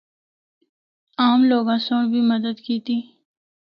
عام 1.21 1.39
لوگاں 1.51 1.79
سنڑ 1.85 2.03
بھی 2.11 2.21
مدد 2.31 2.55
کیتی۔ 2.65 2.97